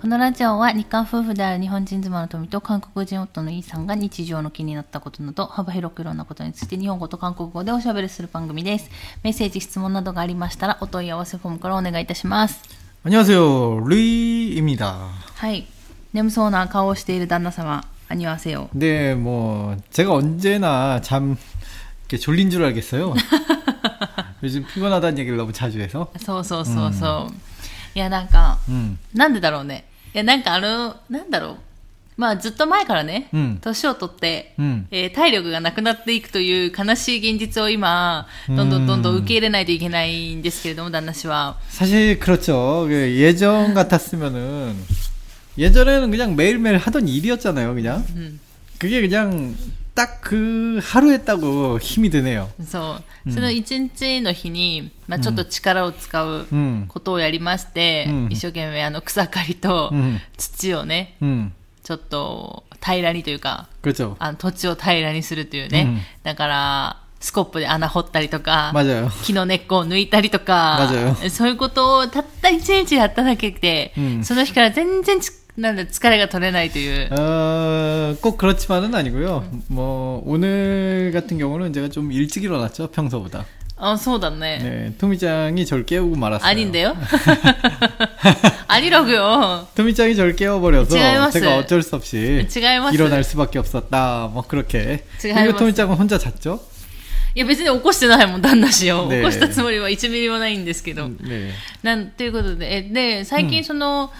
[0.00, 8.90] このラジオは日韓夫婦である日本人妻の富と韓国人夫のイーさんが日常の気になったことなど幅広くいろんなことについて日本語と韓国語でおしゃべりする番組です。
[9.22, 12.60] メッセージ、質問などがありましたらお問い合わせフォームからお願いいたします。
[13.04, 13.78] 안녕하세요.
[13.86, 15.08] 루이입니다.
[15.36, 15.66] はい。
[16.12, 18.70] 眠そうな顔をしている旦那様、안녕하세요。
[18.74, 21.36] 네, 뭐 제가 언제나 잠
[22.08, 23.14] 이렇게 졸린 줄 알겠어요.
[24.42, 26.10] 요즘 피곤하다는 얘기를 너무 자주 해서.
[26.18, 27.34] そうそうそうそう。
[27.96, 28.96] いや、なんか、 음.
[29.14, 29.84] なんでだろうね。
[30.14, 31.56] いや、なんかあの、なんだろう。
[32.14, 34.84] まあ、ずっと前からね、うん年を取って、 음.
[34.90, 41.56] えー体力がなくなっていくという悲しい現実を今、どんどんどんどん受け入れないといけないんですけれども、旦那氏は。
[41.70, 42.84] 사실 그렇죠.
[42.86, 44.76] 그 예전 같았으면은
[45.58, 48.04] 예전에는 그냥 매일매일 하던 일이었잖아요, 그냥.
[48.14, 48.40] うん。
[48.78, 49.54] 그게 그냥
[49.96, 52.48] 딱 그 하루 했다고 힘이 드네요.
[52.64, 53.32] そう。
[53.32, 56.86] その一日の日に、まあちょっと力を使う 음.
[56.88, 61.52] ことをやりまして、うん一生懸命あの草刈りとうん土をね、 음.
[61.84, 64.16] ちょっと平らにというか、 그렇죠.
[64.18, 65.82] あの土地を平らにするというね。
[65.82, 69.08] うんだから、スコップで穴掘ったりとか、 맞아요.
[69.24, 77.08] 木の根っこを抜いたりとか맞아요、そういうことをたった一日やっただけで、うんその日から全然ち なんだ疲れが取れないという。
[77.12, 79.44] 어, 꼭 그렇지만은 아니고요.
[79.68, 83.44] 뭐 오늘 같은 경우는 제가 좀 일찍 일어났죠, 평소보다.
[83.76, 84.58] あ、そうだね。
[84.62, 86.48] 네, 토미짱이 절 깨우고 말았어요.
[86.48, 86.96] 아닌데요?
[88.68, 89.68] 아니라고요.
[89.74, 91.40] 토미짱이 절 깨워버려서 지가이마스.
[91.40, 92.94] 제가 어쩔 수 없이 지가이마스.
[92.94, 94.30] 일어날 수밖에 없었다.
[94.32, 95.04] 뭐 그렇게.
[95.18, 95.44] 지가이마스.
[95.44, 96.60] 그리고 토미짱은 혼자 잤죠.
[97.34, 99.08] いや別に起こしてないもん、旦那氏を。
[99.08, 101.08] ねえ起こしたつもりは1ミリもないんですけど。
[101.08, 101.50] 네.
[101.82, 104.10] なんということで、えで、最近その、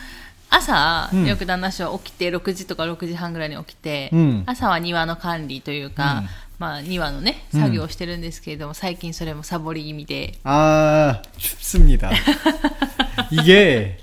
[0.50, 12.10] 朝、うんよく旦那氏は起きて、6時とか6時半ぐらいに起きて、うん朝は庭の管理というか、うんまあ庭のね、うん作業をしてるんですけれども、最近それもサボり気味で、 아 춥습니다.
[13.30, 13.98] 이게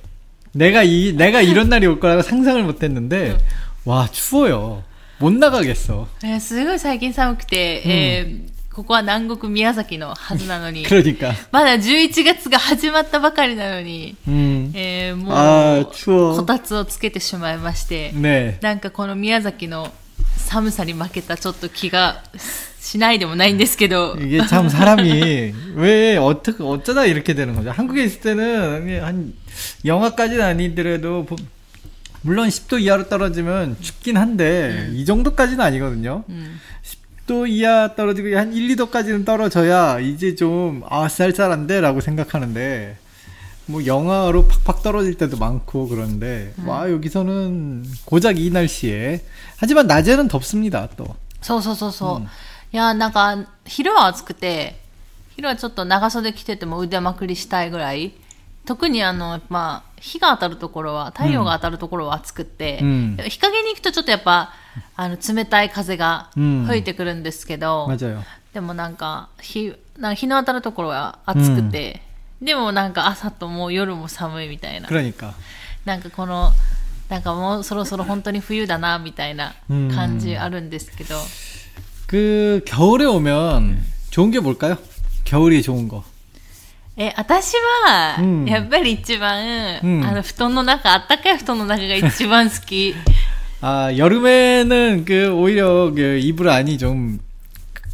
[0.54, 3.38] 내가 이 내가 이런 날이 올 거라고 상상을 못했는데
[3.86, 4.84] 와 추워요.
[5.20, 6.08] 못 나가겠어.
[6.24, 11.34] えーすごい最近寒くて、えー ここは南国宮崎のはずなのに、 그러니까.
[11.52, 14.72] まだ11月が始まったばかりなのに、 음.
[14.74, 18.58] えーもあーう、추워 こたつをつけてしまいまして、 네.
[18.62, 19.92] なんかこの宮崎の
[20.38, 22.24] 寒さに負けたちょっと気が
[22.80, 27.72] しないでもないんですけど、 이게 참 사람이 왜 어떻게 어쩌다 이렇게 되는 거죠?
[27.72, 29.34] 한국에 있을 때는 한
[29.84, 31.36] 영하까지는 아니더라도 보-
[32.22, 36.24] 물론 10도 이하로 떨어지면 춥긴 한데 이 정도까지는 아니거든요.
[36.30, 42.98] うん、 10 도 이하 떨어지고 한 1, 2도까지는 떨어져야 이제 좀 아 쌀쌀한데라고 생각하는데
[43.68, 49.24] 뭐 영하로 팍팍 떨어질 때도 많고 그런데 와 여기서는 고작 이 날씨에
[49.58, 51.16] 하지만 낮에는 덥습니다 또.
[51.42, 52.16] そうそうそうそう。
[52.18, 52.28] うん
[52.72, 54.80] いや、なんか、昼は暑くて、
[55.36, 58.14] 昼はちょっと長袖着てても腕まくりしたいぐらい、
[58.66, 64.54] 特にあの、まあ、日が当たるところは、太陽が当たるところは暑くって、うん日陰に行くとちょっとやっぱ、
[64.96, 68.22] あの、冷たい風がうん吹いてくるんですけど、 맞아요.
[68.54, 72.02] でもなんか、日、なんか日の当たるところは暑くて、
[72.42, 74.88] でもなんか朝ともう夜も寒いみたいな。
[74.88, 75.34] 그러니까.
[75.86, 76.52] なんかこの、
[77.10, 81.16] なんかもうそろそろ本当に冬だな、みたいな感じあるんですけど、
[82.08, 84.78] 그 겨울에 오면 좋은 게 뭘까요?
[85.26, 86.04] 겨울이 좋은 거.
[86.98, 87.54] え、私
[87.86, 92.94] は、うんやっぱり一番、うんあの、布団の中、あったかい布団の中が一番好き。
[93.62, 97.20] 아 여름에는 그 오히려 그 이불 안이 좀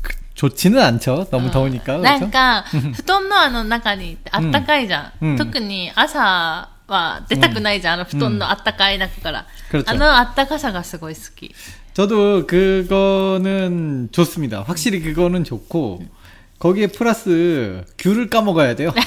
[0.02, 1.28] 그- 좋지는 않죠.
[1.32, 2.26] 너무 더우니까 な 그렇죠?
[2.28, 5.26] んか、布団のあの中にあったかいじゃん。
[5.26, 9.46] うん特に朝は出たくないじゃん、あの布団のあったかい中から。
[9.72, 9.84] 그렇죠.
[9.90, 11.54] あのあったかさがすごい好き。
[11.96, 14.64] 저도 그거는 좋습니다.
[14.64, 16.04] 확실히 그거는 좋고
[16.61, 18.93] 거기에 플러스 귤을 까먹어야 돼요.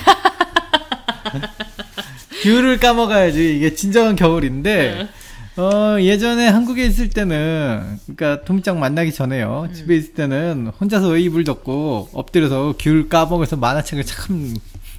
[2.44, 5.08] 귤을 까먹어야지 이게 진정한 겨울인데
[5.56, 9.70] 어 예전에 한국에 있을 때는 그러니까 토미짱 만나기 전에요.
[9.72, 14.56] 집에 있을 때는 혼자서 이불 덮고 엎드려서 귤 까먹어서 만화책을 참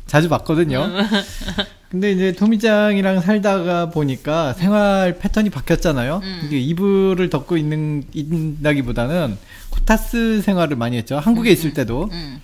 [0.06, 0.89] 자주 봤거든요.
[1.91, 6.21] 근데 이제 토미짱이랑 살다가 보니까 생활 패턴이 바뀌었잖아요.
[6.22, 6.42] 음.
[6.45, 9.36] 이게 이불을 덮고 있는 있다기보다는
[9.71, 11.18] 코타스 생활을 많이 했죠.
[11.18, 12.09] 한국에 음, 있을 음, 때도.
[12.10, 12.41] 음.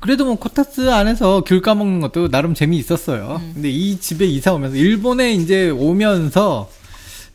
[0.00, 3.40] 그래도 뭐 코타스 안에서 귤 까먹는 것도 나름 재미 있었어요.
[3.40, 3.50] 음.
[3.54, 6.68] 근데 이 집에 이사 오면서 일본에 이제 오면서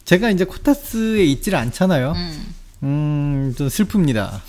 [0.04, 2.14] 제가 이제 코타스에 있질 않잖아요.
[2.16, 2.54] 음.
[2.84, 4.40] 음 좀 슬픕니다.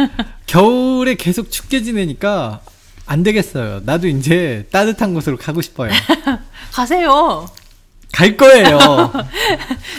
[0.46, 2.60] 겨울에 계속 춥게 지내니까
[3.05, 3.81] 안 되겠어요.
[3.85, 5.91] 나도 이제 따뜻한 곳으로 가고 싶어요.
[6.71, 7.47] 貸せよ。
[8.11, 9.11] 갈 거예요.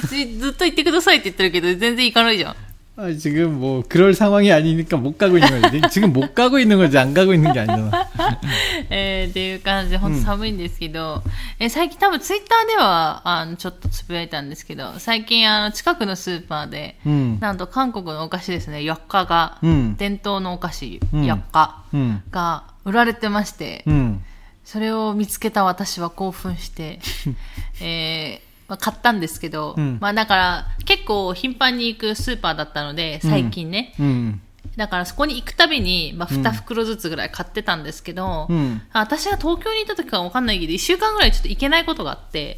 [0.08, 2.56] ずずっと言ってくださいって言ってるけど、全然行かないじゃん。
[3.00, 5.80] 아, 지금 뭐 그럴 상황이 아니니까 못 가고 있는 거지.
[5.88, 8.08] 지금 못 가고 있는 거지 안 가고 있는 게 아니잖아.
[8.90, 11.22] えー、っていう感じで、本当寒いんですけど、
[11.60, 17.38] えー最近多分ツイッターでは、あの、ちょっとつぶやいたんですけど、最近あの、近くのスーパーで、 음.
[17.40, 19.96] なんと韓国のお菓子ですね、ヤッカが、 음.
[19.96, 22.22] 伝統のお菓子、うんヤッカ 음.
[22.32, 24.23] が 売られてまして、うん、
[24.63, 26.99] それを見つけた私は興奮して、
[27.81, 34.41] えーまあ、買ったんですけど、うん、まあだから結構頻繁に行くスーパーだったので最近ね、うん、
[34.77, 42.57] だからそこに行くたびに、まあ、2袋ずつぐらい買ってたんですけど、うん、私が東京にいた時かわかんないけど1週間ぐらいちょっと行けないことがあって、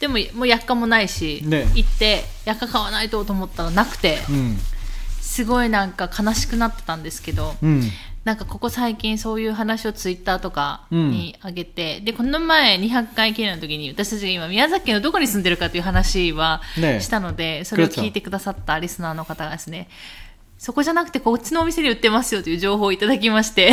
[0.00, 4.18] でももう薬価もないし、ね、行って薬価買わないとと思ったらなくて、
[5.20, 7.54] すごいなんか悲しくなってたんですけど、
[8.24, 19.88] なんかここ最近そういう話をツイッターとかに上げて、で、この前200回記念の時に私たちが今宮崎県のどこに住んでるかという話はねしたので、それを聞いてくださったリスナーの方がですね、
[20.58, 23.70] そこじゃなくてこっちのお店に売ってますよという情報をいただきまして、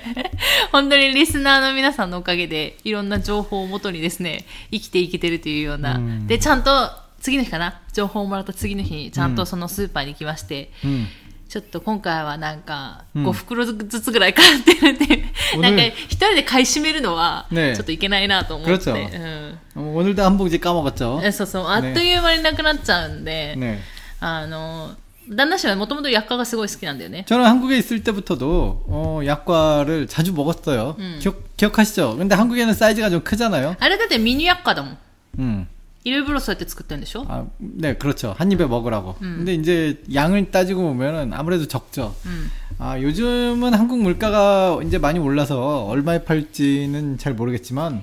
[0.72, 6.26] 本当にリスナーの皆さんのおかげでいろんな情報をもとにですね、生きていけてるというような、うん。
[6.26, 6.90] で、ちゃんと
[7.20, 11.06] 次の日かな、情報をもらった次の日にちゃんとそのスーパーに行きまして、 음.
[11.49, 15.25] ちょっと今回はなんか、うん5袋ずつぐらい買ってるんで、
[15.57, 18.73] おなんかね一人で買い占めるのは、ちねょっといけないなと思って。
[18.73, 21.19] 그렇죠 うん 어, 오늘도 한 봉지 까먹었죠.
[21.23, 23.79] えそうそう、あっという間になくなっちゃうんで、 네.
[24.21, 24.95] あの、
[25.29, 27.25] 旦那氏はもともと薬価がすごい好きなんだよね。
[27.27, 30.95] 저는 한국에 있을 때부터도 어, 약과를 자주 먹었어요.
[30.99, 31.19] 음.
[31.21, 32.15] 기억, 기억하시죠?
[32.17, 33.75] 근데 한국에는 사이즈가 좀 크잖아요.
[33.79, 34.97] あれだってミニ薬価だもん。
[35.39, 35.67] 음.
[36.05, 38.33] いろいろそうやって作ってるんでしょ 아, 네, 그렇죠.
[38.37, 39.15] 한 입에 먹으라고.
[39.19, 42.15] 근데 이제 양을 따지고 보면은 아무래도 적죠.
[42.25, 42.49] うん。
[42.79, 48.01] 아, 요즘은 한국 물가가 이제 많이 올라서 얼마에 팔지는 잘 모르겠지만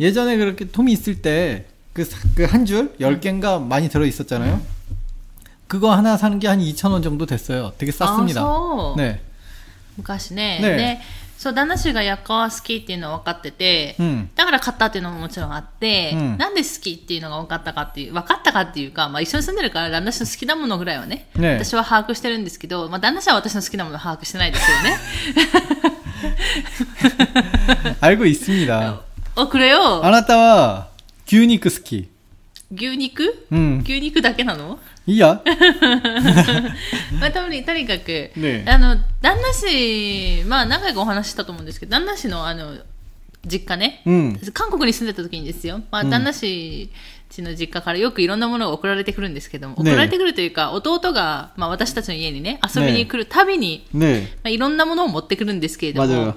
[0.00, 2.04] 예전에 그렇게 톰이 있을 때 그
[2.36, 4.60] 그 한 줄, 열 개인가 많이 들어 있었잖아요.
[5.66, 7.72] 그거 하나 사는 게 한 2,000원 정도 됐어요.
[7.78, 8.40] 되게 あ 쌌습니다.
[8.40, 9.00] そう。
[9.00, 9.20] 네.
[9.98, 10.58] 昔ね。
[10.60, 11.00] ねで、
[11.38, 14.28] そう、旦那氏が薬価は好きっていうのは分かってて、 음.
[14.34, 24.98] だから買ったっていうのももちろんあって、うんなんで好きっていうのが分かったかっていう、分かったかっていうか、まあ一緒に住んでるから旦那氏の好きなものぐらいはね、ね私は把握してるんですけど、まあ旦那氏は私の好きなものを把握してないですよね。
[28.00, 29.00] 알고 있습니다.
[29.36, 30.88] あ、くれよ 아나타와
[31.26, 32.10] 규니크 스키.
[32.72, 33.80] 牛肉 음.
[33.82, 35.41] 牛肉だけなの いいや。
[37.19, 42.75] まあ、とにとにかく、ね、あの、旦那氏、まあ、何回かお話したと思うんですけど、旦那氏の、あの、
[43.45, 46.89] 実家ね、うん、韓国に住んでた時にですよ、まあ、旦那氏
[47.29, 56.35] ちの実家からよくいろんなものが送られてくるんですけども、ね、送られてくるというか、弟が、まあ、私たちの家にね、遊びに来るたびに、ね、まあ、いろんなものを持ってくるんですけれども、まあ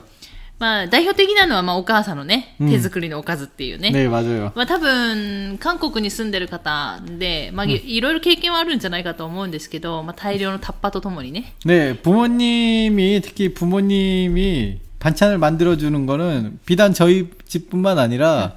[0.57, 3.89] も、まあ、代表的なのは、まあ、お母さんのね、うん手作りのおかずっていうね。
[3.89, 4.51] 네, 맞아요.
[4.56, 11.53] まあ、多分、韓国に住んでる方で、まあ、いいろいろ経験はあるんじゃないかと思うんですけど、まあ、大量のタッパとともにね。
[11.65, 18.56] 네, 부모님이 특히 부모님이 반찬을 만들어 주는 거는 비단 저희 집뿐만 아니라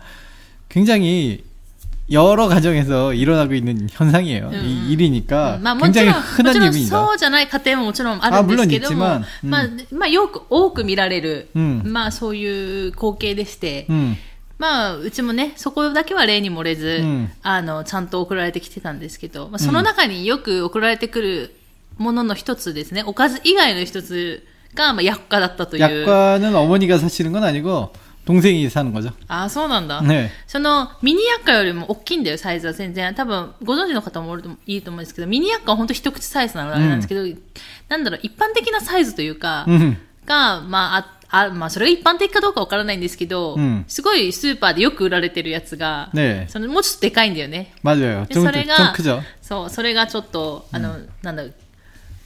[0.69, 1.43] 굉장히
[2.11, 4.51] 여러 가정에서 일어나고 있는 현상이에요.
[4.53, 6.89] 음, 이 일이니까 まあもち 굉장히 ろん、も 흔한 ちろん 일입니다.
[6.89, 14.15] そうじゃない家庭ももちろんあるんですけども、あ물론있지만うんまあ、まあよく多く見られる、うんまあそういう光景でして、 음,
[14.59, 21.57] まあうちもね、そこだけは例に漏れず、うんあの、ちゃんと送られてきてたんですけど、まあその中によく送られてくる
[21.99, 25.83] ものの一つですね、おかず以外の一つが、まあ薬価だったという。
[26.07, 27.93] 약과는 어머니가 사시는 건 아니고
[28.27, 29.13] 동생이 사는 거죠.
[29.29, 30.01] ああ、そうなんだ。
[30.03, 30.31] 네.
[30.49, 33.15] そのミニ薬価よりも大きいんだよ、サイズは全然。
[33.15, 37.23] 多分、ご存知の方もおるといいと思うんですけど、ミニ薬価は本当一口サイズなのであれなんですけど、
[37.89, 47.73] なんだろう、一般的なサイズというか、 음, が、まあ、あ、あまあ、それが一般的かどうかわからないんですけど、うんすごいスーパーでよく売られてるやつが、 네, そのもうちょっとでかいんだよね。
[47.85, 48.27] 맞아요.
[48.27, 49.23] で 좀, それ 좀 が、 크죠.
[49.41, 51.45] そう、それがちょっと、あの、なんだ、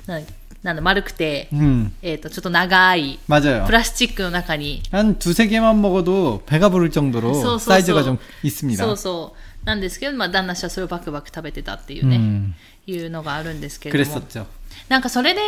[0.06, 3.64] なん う、なんだ、丸くて、 음, えっ、と、ちょっと長い、 맞아요.
[3.66, 8.06] プラスチックの中に、 한 두세 개만 먹어도 배가 부를 정도로 소, 소, 사이즈가 소.
[8.06, 8.84] 좀 있습니다.
[8.84, 9.66] そうそう。
[9.66, 12.52] なんですけど、まあ、旦那氏はそれをバクバク食べてたっていうね、 음,
[12.86, 14.20] いうのがあるんですけれども。
[14.20, 14.46] 그랬었죠.
[14.90, 15.40] なんかそれで、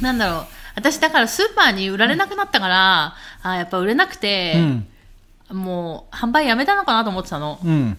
[0.00, 4.84] なんだろう、私だからスーパーに売られなくなったから、あやっぱ売れなくて、 음,
[5.50, 7.60] もう販売やめたのかなと思ってたの。
[7.62, 7.96] 음,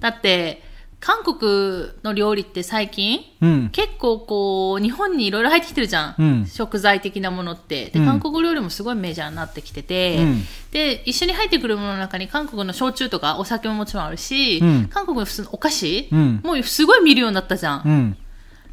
[0.00, 0.62] だって、
[1.01, 6.15] 韓国の料理って最近、 음, 結構こう、日本にいろいろ入ってきてるじゃん。
[6.19, 6.45] うん。
[6.45, 7.87] 食材的なものって。
[7.87, 8.05] で、うん。
[8.05, 10.43] 韓国料理もすごいメジャーになってきてて、うん。
[10.69, 14.87] で、一緒に入ってくるものの中に韓国の焼酎とかお酒ももちろんあるし、うん。
[14.89, 16.41] 韓国の普通のお菓子、うん。
[16.43, 17.81] もうすごい見るようになったじゃん。
[17.81, 18.13] 음,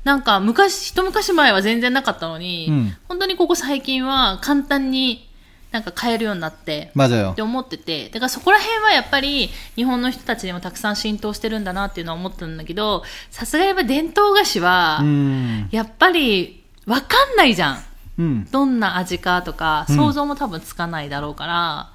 [0.04, 2.96] なんか昔、一昔前は全然なかったのに、うん。
[3.08, 5.27] 本当にここ最近は簡単に
[5.71, 7.31] なんか買えるようになって、 맞아요.
[7.31, 17.83] って思ってて、だからそこら辺はやっぱり日本の人たちにもたくさん浸透してるんだなっていうのは思ったんだけど、さすがにやっぱ伝統菓子は、 음, やっぱりわかんないじゃん。
[18.19, 21.89] 음, どんな味かとか、うん想像も多分つかないだろうから、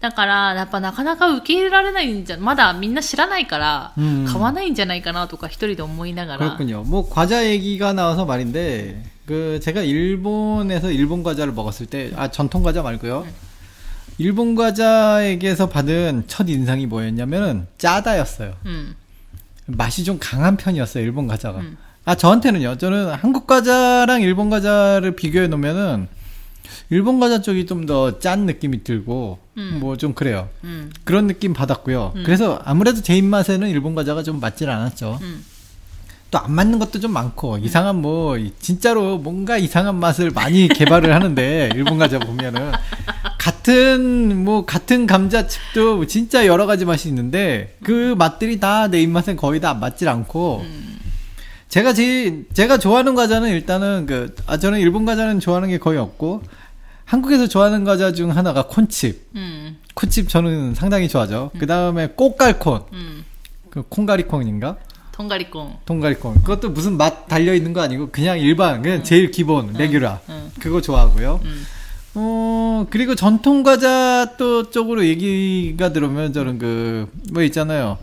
[0.00, 6.56] だから、やっぱなかなか受け入れられないんじゃ、まだみんな知らないから、うん買わないんじゃないかなとか一人で思いながら。
[6.56, 6.82] 그렇군요.
[6.84, 12.81] 뭐 과자 얘기가 나와서 말인데 그 제가 일본에서 일본 과자를 먹었을 때 아 전통 과자
[12.81, 13.23] 말고요.
[13.25, 13.33] 네.
[14.19, 18.53] 일본 과자에게서 받은 첫 인상이 뭐였냐면은 짜다였어요.
[18.65, 18.95] 음.
[19.67, 21.03] 맛이 좀 강한 편이었어요.
[21.03, 21.59] 일본 과자가.
[21.59, 21.77] 음.
[22.05, 22.77] 아 저한테는요.
[22.77, 26.07] 저는 한국 과자랑 일본 과자를 비교해 놓으면은
[26.89, 29.77] 일본 과자 쪽이 좀 더 짠 느낌이 들고 음.
[29.81, 30.47] 뭐좀 그래요.
[30.63, 30.89] 음.
[31.03, 32.13] 그런 느낌 받았고요.
[32.15, 32.23] 음.
[32.25, 35.19] 그래서 아무래도 제 입맛에는 일본 과자가 좀 맞질 않았죠.
[35.21, 35.43] 음.
[36.31, 41.69] 또 안 맞는 것도 좀 많고 이상한 뭐 진짜로 뭔가 이상한 맛을 많이 개발을 하는데
[41.75, 42.71] 일본 가자 보면은
[43.37, 49.59] 같은 뭐 같은 감자칩도 진짜 여러 가지 맛이 있는데 그 맛들이 다 내 입맛엔 거의
[49.61, 50.65] 다 안 맞질 않고
[51.69, 56.41] 제가 제 제가 좋아하는 과자는 일단은 그 아 저는 일본 과자는 좋아하는 게 거의 없고
[57.05, 59.29] 한국에서 좋아하는 과자 중 하나가 콘칩.
[59.35, 59.77] 음.
[59.93, 61.51] 콘칩 저는 상당히 좋아하죠.
[61.55, 61.59] 음.
[61.59, 62.83] 그 다음에 꽃갈콘.
[63.69, 64.75] 그 콩가리콩인가?
[65.16, 65.78] とんがりコン。
[65.84, 70.50] 통갈콘 그것도 무슨 맛 달려 있는 거 아니고 그냥 일반 그냥 제일 기본 레귤라 응.
[70.60, 71.40] 그거 좋아하고요.
[71.44, 71.64] うん。
[72.14, 77.98] 어 그리고 전통 과자 또 쪽으로 얘기가 들어오면 저는 그 뭐 있잖아요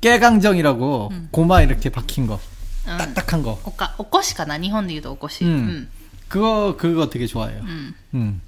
[0.00, 1.28] 깨강정이라고 응.
[1.30, 2.40] 고마 이렇게 박힌 거
[2.86, 2.98] うん。
[2.98, 5.44] 딱딱한 거 おか、おこしかな日本で言うとおこし。
[5.44, 5.88] ううんん。
[6.28, 7.60] 그거 그거 되게 좋아해요.
[7.62, 7.94] うん。
[8.14, 8.40] 음.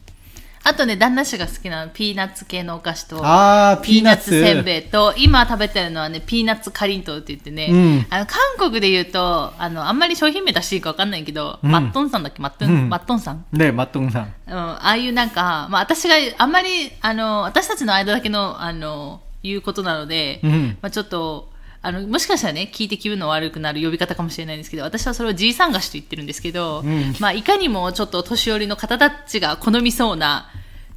[0.67, 4.31] あとね、旦那氏が好きな、ピーナッツ系のお菓子と、あピーナッツ。
[4.31, 12.41] せんべいと、今食べてるのはね、ピーナッツかりんとうって言ってね、うん、あの、韓国で言うと、あの、あんまり商品名出していいかわかんないけど、うん、マットンさんだっけ？
[12.41, 13.45] マットン、うん、マットンさん？
[13.53, 14.33] ね、マットンさん。
[14.47, 20.41] うん、ああいうなんか、まあ私があんまり、あの、私たちの間だけの、あの、いうことなので、
[20.81, 21.53] まあちょっと、
[21.84, 30.50] あの、もしかしたらね、聞いて気分の悪くなる呼び方かもしれないんですけど、私はそれをじいさん菓子と言ってるんですけど、うんまあいかにもちょっと年寄りの方たちが好みそうな、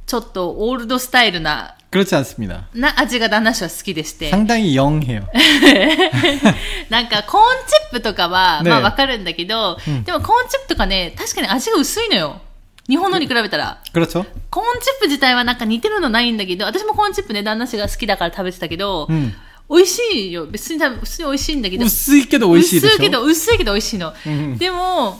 [0.06, 2.64] ちょっとオールドスタイルな、 그렇지 않습니다.
[2.74, 5.24] な味が旦那氏は好きでして、 상당히 영해요.
[6.90, 12.40] なんかコーンチップとかは、ねまあわかるんだけど、うんでもコーンチップとかね、確かに味が薄いのよ。
[12.86, 13.78] 日本のに比べたら。
[13.94, 14.26] 그렇죠?
[14.50, 19.32] コーンチップ自体はなんか似てるのないんだけど、私もコーンチップね、旦那氏が好きだから食べてたけど、 음.
[19.70, 20.46] 美味しいよ。
[20.46, 21.84] 別に多分普通に美味しいんだけど。
[21.84, 23.10] 우스이 깨도 오이시 薄いけ 되죠.
[23.12, 24.12] ど、薄いけど美味しいの。
[24.26, 25.18] うんでも、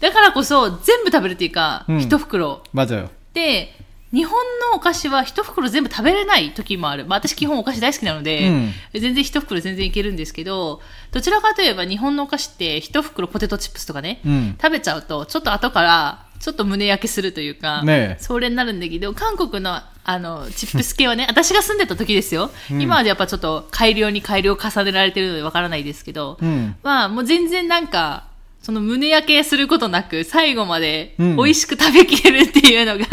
[0.00, 2.62] だからこそ全部食べるっていうか、うん一袋。
[2.74, 3.08] 맞아요.
[3.32, 3.74] で、
[4.12, 4.32] 日本
[4.70, 7.06] のお菓子は一袋全部食べれない時もある。
[7.06, 10.80] まあ私基本お菓子大好きなので、うん全然一袋全然いけるんですけど、
[11.12, 14.54] どちらかといえば日本のお菓子って一袋ポテトチップスとかね、 음.
[14.62, 28.25] 食べちゃうと、ちょっと後から、 ちょっと胸焼けするというか、ね、それになるんだけど、韓国のあのチップス系はね、私が住んでた時ですよ、うん、今はやっぱちょっと改良に改良を重ねられてるのでわからないですけど、うん、まあもう全然なんか、
[28.63, 33.07] その胸焼けすることなく、最後まで美味しく食べきれるっていうのが、うん、こ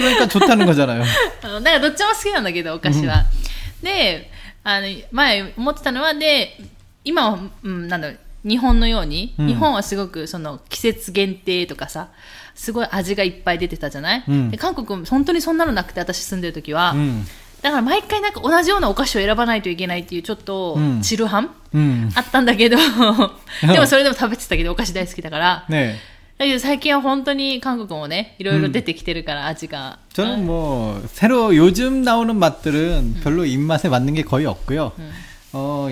[0.00, 1.04] れがちょっとあるのじゃないよ。
[1.42, 3.24] なんかどっちも好きなんだけど、お菓子は。
[3.82, 4.30] で、
[4.64, 6.60] あの、前思ってたのは、で、
[7.04, 12.08] 今は、うん、なんだろう、日本のように、日本はすごくその季節限定とかさ、
[12.57, 16.93] すごい味がいっぱい出てたじゃない、うんで韓国本当にそんなのなくて、私住んでる時は。
[16.95, 17.25] 음.
[17.61, 22.11] だから毎回なんか同じようなお菓子を選ばないといけないっていうちょっとうんチルハン、 음.
[22.13, 25.65] あったんだけど、で もそれでも食べてたけど、お菓子大好きだから。
[25.69, 25.95] 네.
[26.37, 29.99] だけど最近は本当に韓国もね、いろいろ出てきてるから、味が。
[30.13, 34.91] 저는 뭐 새로 요즘 나오는 맛들은 별로 입맛에 맞는 게 거의 없고요.
[35.53, 35.87] 어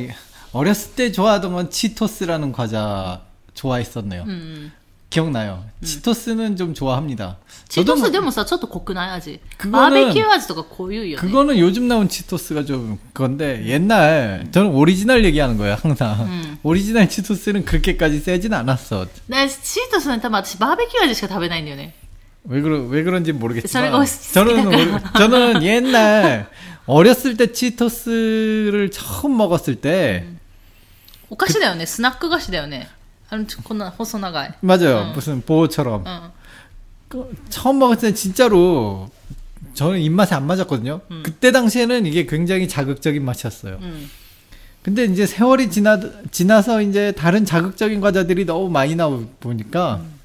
[0.51, 3.22] 어렸을 때 좋아하던 건 치토스라는 과자
[3.53, 4.24] 좋아했었네요.
[4.24, 4.72] うんうん。
[5.10, 5.65] 기억나요.
[5.84, 7.36] 치토스는 좀 좋아합니다.
[7.67, 9.39] チト 저도 ス 뭐- でもさ、ちょっと濃くない味。
[9.58, 11.15] 그거는 バーベキュー味とか濃いよね。
[11.17, 16.58] 그거는 요즘 나온 치토스가 좀 그건데 옛날 저는 오리지널 얘기하는 거예요 항상 음.
[16.63, 21.93] 오리지널 치토스는 그렇게까지 세진 않았어 でチートスね、多分私バーベキュー味しか食べないんだよね。
[22.48, 24.77] 왜 그러 왜 그런지 저는 모르겠지만 그거 저는 쓰다가.
[24.77, 26.50] 오리- 저는 옛날
[26.86, 30.25] 어렸을 때 치토스를 처음 먹었을 때
[31.29, 31.86] お菓子だよね。
[31.86, 32.88] スナック菓子だよね。
[33.30, 34.50] 아무튼 코나 호소 나가요.
[34.61, 34.97] 맞아요.
[34.99, 35.12] 어.
[35.12, 36.04] 무슨 보호처럼.
[36.06, 36.33] 어.
[37.09, 39.09] 그, 처음 먹었을 때 진짜로
[39.75, 41.00] 저는 입맛에 안 맞았거든요.
[41.11, 41.23] 음.
[41.25, 43.78] 그때 당시에는 이게 굉장히 자극적인 맛이었어요.
[43.80, 44.11] 음.
[44.83, 45.99] 근데 이제 세월이 지나
[46.30, 50.16] 지나서 이제 다른 자극적인 과자들이 너무 많이 나오 보니까 음.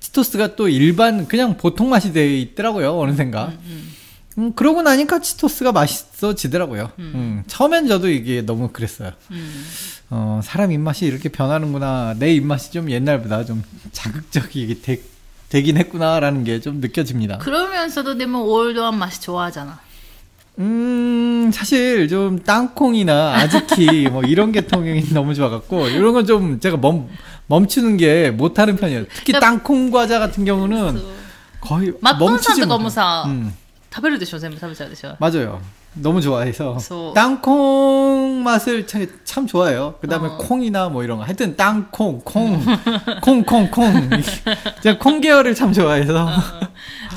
[0.00, 2.98] 치토스가 또 일반 그냥 보통 맛이 돼 있더라고요.
[2.98, 3.46] 어느샌가.
[3.46, 3.93] 음, 음.
[4.37, 9.63] 음, 그러고 나니까 치토스가 맛있어지더라고요 음, 처음엔 저도 이게 너무 그랬어요 うん。
[10.11, 15.01] 어, 사람 입맛이 이렇게 변하는구나 내 입맛이 좀 옛날보다 좀 자극적이게 되,
[15.49, 17.37] 되긴 했구나라는 게 좀 느껴집니다.
[17.39, 19.79] 그러면서도 되면 올드한 맛이 좋아하잖아.
[20.59, 27.07] 음, 사실 좀 땅콩이나 아즈키 뭐 이런 계통이 너무 좋아갖고 이런 건 좀 제가 멈,
[27.47, 29.05] 멈추는 게 못하는 편이에요.
[29.13, 31.01] 특히 그러니까- 땅콩 과자 같은 경우는
[31.61, 32.89] 거의 맛돈 멈추지 さんとかも 못해.
[32.93, 33.53] さ、 음,
[33.93, 35.61] 食べるでしょ全部食べちゃうでしょ 맞아요.
[35.95, 39.95] 너무 좋아해서 So- 땅콩 맛을 참, 참 좋아해요.
[40.01, 40.37] 그다음에 어.
[40.37, 42.63] 콩이나 뭐 이런 거 하여튼 땅콩, 콩,
[43.21, 44.09] 콩, 콩, 콩.
[44.83, 46.29] 제가 콩 계열을 참 좋아해서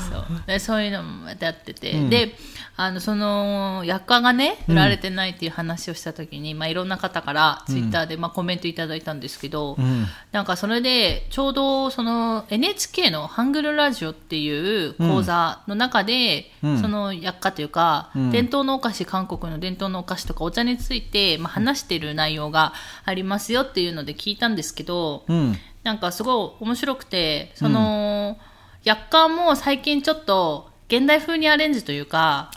[0.09, 2.35] そうでそういうのもやってて、うんで
[2.80, 16.80] あのその薬価がね売られてないっていう話をした時に、まあ、いろんな方からツイッターで、まあ、コメントいただいたんですけど、 음, なんかそれでちょうどその NHK のハングルラジオっていう講座の中で、うん。
[16.80, 18.30] その薬価というか、うん。
[18.30, 22.72] 伝統のお菓子韓国の伝統のお菓子とかお茶について、まあ、話してる内容が
[23.04, 28.38] ありますよっていうので聞いたんですけど、 음, なんかすごい面白くて、その、
[28.84, 32.50] 薬価も最近ちょっと現代風にアレンジというか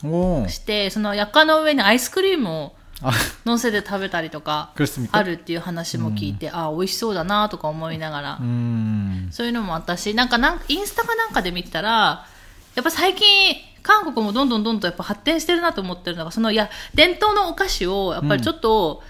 [0.48, 2.74] してそのやっかの上にアイスクリームを
[3.46, 4.72] のせて食べたりとか
[5.12, 8.38] あるっていう話も聞いて、ああ美味しそうだなとか思いながら、
[9.32, 12.28] そういうのもあったしなんかなんインスタかなんかで見てたら
[12.76, 19.02] やっぱ最近韓国もどんどんどんどんやっぱ発展してるなと思ってるのがそのいや伝統のお菓子をやっぱりちょっと、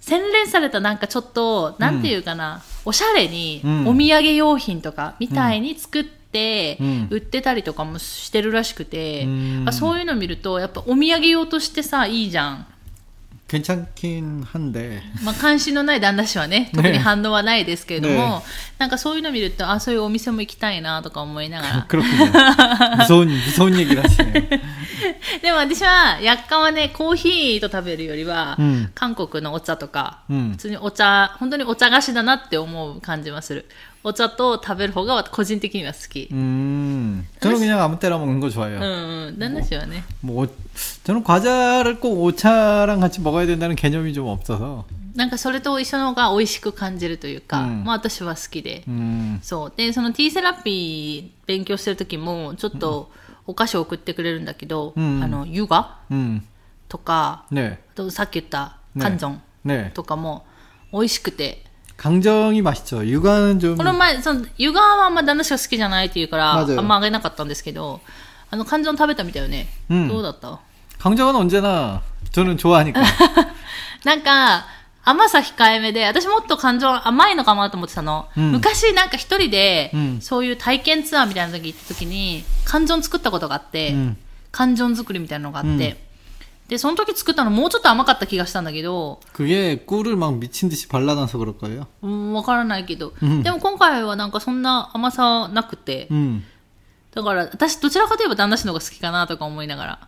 [0.00, 6.15] 洗練されたなんかちょっと、なんていうかな、おしゃれにお土産用品とかみたいに作って
[7.09, 12.65] 売ってたりとかもしてるらしくて、うんあそういうの見ると、やっぱお土産用としてさ、いいじゃん。
[13.47, 18.41] 괜찮긴 한데 まあ、関心のない旦那氏はね、 特に反応はないですけれども、ね
[18.77, 21.85] なんかそういうの見ると、あ、そういうお店も行きたいなとか思いながら。
[21.89, 22.31] 그렇군요.
[22.99, 24.61] 무서운 무서운 얘기를 하시네요.
[25.41, 33.65] でも私は、薬価はね、コーヒーと食べるよりは、うん韓国のお茶とか、うん普通にお茶、本当にお茶菓子だなって思う感じはする。
[34.03, 36.27] お茶と食べる方が個人的には好き。
[36.31, 38.79] 음, 저는 그냥 아무 때나 먹는 거 うん 좋아해요.
[38.79, 40.03] うん、旦那氏はね。
[40.21, 40.49] 뭐 오-
[41.03, 44.85] 저는 과자를 꼭 오차랑 같이 먹어야 된다는 개념이 좀 없어서.
[45.13, 48.83] なんかそれと一緒の方が美味しく感じるというか、うんまあ私は好きで。
[48.87, 49.73] 음, そう。
[49.75, 53.11] で、その T セラピー勉強してる時も、ちょっと
[53.47, 56.41] お菓子を送ってくれるんだけど、うんあの、ユガ 음,
[56.87, 59.91] とか、 네, あとさっき言ったねカンジョン 네.
[59.93, 60.45] とかも
[60.91, 61.63] 美味しくて、
[61.97, 63.05] 강정이 맛있죠.
[63.05, 68.01] 육아는 좀 この前、その、湯川はあんま旦那氏が好きじゃないっていうから、あ맞아요 んまあげなかったんですけど、
[68.49, 69.67] あの、カンジョン食べたみたいよね。
[69.89, 70.59] うんどうだった
[70.99, 73.01] 강정은 언제나 저는 좋아하니까.
[74.03, 74.65] なんか、
[75.05, 78.27] 甘さ控えめで、私もっと感情甘いのかなと思ってたの。
[78.37, 84.15] うん昔なんか一人で、うんそういう体験ツアーみたいな時行った時に、感情作ったことがあって、 음,
[84.51, 85.77] 感情作りみたいなのがあって、うん
[86.67, 91.87] で、その時作ったのもうちょっと甘かった気がしたんだけど、 그게 꿀을 막 미친 듯이 발라놔서 그럴 거예요.
[92.01, 96.43] うん、わからないけど、うんでも今回はなんかそんな甘さなくて、 음,
[97.13, 100.07] だから私どちらかといえば旦那氏の方が好きかなとか思いながら、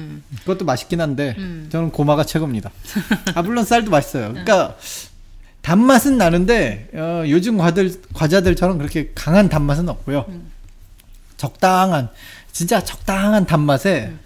[0.39, 1.67] 그것도 맛있긴 한데 음.
[1.71, 2.71] 저는 고마가 최고입니다.
[3.35, 4.27] 아 물론 쌀도 맛있어요.
[4.27, 4.31] 음.
[4.33, 4.75] 그러니까
[5.61, 10.25] 단맛은 나는데 어, 요즘 과들 과자들처럼 그렇게 강한 단맛은 없고요.
[10.29, 10.51] 음.
[11.37, 12.09] 적당한
[12.51, 14.19] 진짜 적당한 단맛에 음.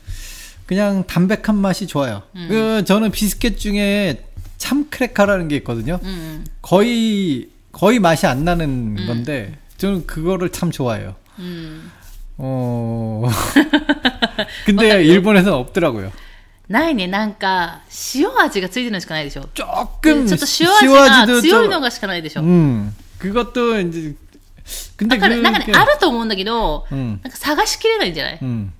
[0.65, 2.23] 그냥 담백한 맛이 좋아요.
[2.35, 2.47] 음.
[2.49, 4.25] 그 저는 비스켓 중에
[4.57, 5.99] 참 크래커라는 게 있거든요.
[6.03, 11.15] 음, 거의 거의 맛이 안 나는 건데 저는 그거를 참 좋아해요.
[12.37, 13.29] 어.
[14.66, 16.12] 근데 일본에서는 없더라고요.
[16.68, 17.08] ないね。
[17.08, 17.80] なんか、
[18.14, 19.48] 塩味がついてるのしかないでしょ。
[19.54, 19.66] ちょ
[20.00, 22.42] 조금 っと塩味が 시와지도 強い 좀- のがしかないでしょ。
[22.42, 24.14] 음 그것도 이제
[24.96, 28.72] 근데 だから、なんかね、 그게 あると思うんだけど、 음, なんか探しきれないんじゃない 음.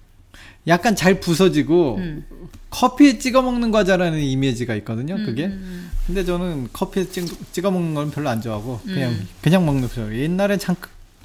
[0.69, 2.25] 약간 잘 부서지고 음.
[2.71, 5.17] 커피에 찍어 먹는 과자라는 이미지가 있거든요.
[5.17, 5.47] 그게.
[5.47, 9.29] 음, 근데 저는 커피에 찍, 찍어 먹는 건 별로 안 좋아하고 그냥 음.
[9.43, 10.23] 그냥 먹는 거 좋아해요.
[10.23, 10.77] 옛날엔 참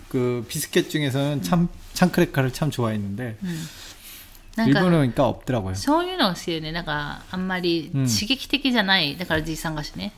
[0.09, 3.78] 그 비스켓 중에서는 참 참크래카를 참 좋아했는데 なんか、 일본은
[4.59, 5.75] 그러니까 없더라고요.
[5.75, 9.17] そういうのが好きでね、なんか、あんまりうん刺激的じゃない。
[9.17, 10.13] だからじいさん菓子ね。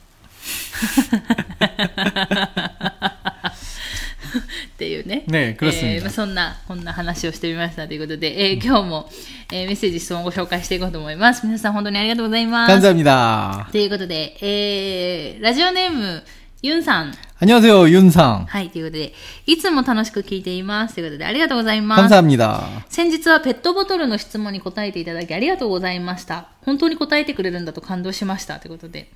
[4.37, 5.23] っていうね。
[5.27, 9.09] ね그렇습니다 えーまあそんな、こんな話をしてみましたということで、えー今日も、
[9.51, 11.45] えーメッセージ、質問をご紹介していこうと思います。
[11.45, 12.71] 皆さん本当にありがとうございます。
[12.73, 13.71] 감사합니다.
[13.71, 16.23] ということで、えー、ラジオネーム、
[16.61, 17.13] ユンさん。
[17.39, 18.45] 안녕하세요, 윤상.
[18.47, 19.13] はい、ということで、
[19.45, 20.95] いつも楽しく聞いています。
[20.95, 22.13] ということで、ありがとうございます。
[22.13, 22.63] 감사합니다.
[22.89, 26.47] 先日はペットボトルの質問に答えていただきありがとうございました。
[26.65, 28.59] 本当に答えてくれるんだと感動しました。
[28.59, 29.11] ということで、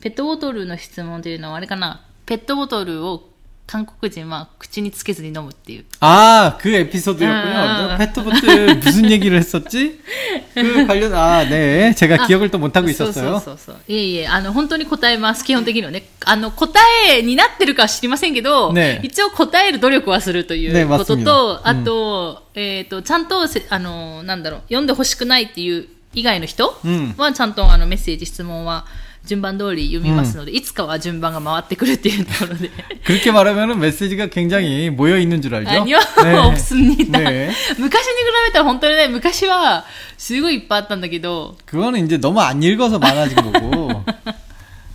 [0.00, 3.28] ペットボトルの質問というのはあれかなペットボトルを
[3.66, 5.84] 韓国人は口につけずに飲むっていう。
[6.00, 7.30] 아, 그 에피소드였군요.
[7.56, 7.96] 아, 아.
[7.96, 9.98] 페트보트 무슨 얘기를 했었지?
[10.54, 11.94] 그 관련, 아, 네.
[11.94, 13.40] 제가 기억을 또 못하고 そうそう 있었어요.
[13.40, 13.76] そうそう。
[13.88, 15.42] いえいえ、あの、本当に答えます。
[15.42, 16.02] 基本的にはね。
[16.26, 28.84] あの、答えになってるかは知りませんけど、ね一応答える努力はするといねうことと、 맞습니다 あと、えっ、と、ちゃんとせ、あの、なんだろう、読んでほしくないっていう以外の人うんは、ちゃんとあの、メッセージ、質問は、
[29.26, 32.70] 順番通り読みますので、いつかは順番が回ってくるっていうところで。
[33.04, 35.70] 그렇게 말하면 메시지가 굉장히 모여 있는 줄 알죠?
[35.70, 36.00] あには、
[36.48, 37.20] オプスにた。
[37.20, 37.96] ね昔に比
[38.48, 39.84] べたら本当にね、昔は、
[40.18, 44.04] すごいいっぱいあったんだけど、 그거는 이제 너무 안 읽어서 많아진 거고.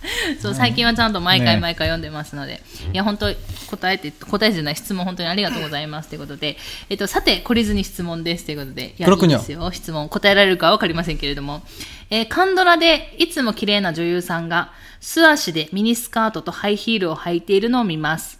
[0.39, 2.61] そう最近はちゃんと毎回毎回読んでますので、ね、
[2.93, 3.33] いや本当
[3.67, 6.57] 答えて答えじゃない質問本当にありがとうございますということで、
[6.89, 9.71] えっとさて懲りずに質問ですということで、やいいですよ。
[9.71, 11.63] 質問答えられるかわかりませんけれども、
[12.09, 18.39] えー、カンドラでいつも綺麗な女優さんが素足でミニスカートとハイヒールを履いているのを見ます。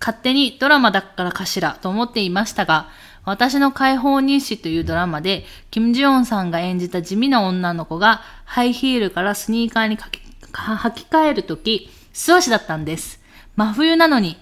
[0.00, 2.88] 勝手にドラマだからかしらと思っていましたが、
[3.24, 10.20] 私の解放日誌というドラマで、キム・ジヨンさんが演じた地味な女の子が、ハイヒールからスニーカーにかけ
[10.51, 13.19] 履き替えるとき、素足だったんです。
[13.55, 14.37] 真冬なのに。